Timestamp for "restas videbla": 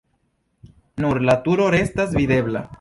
1.77-2.67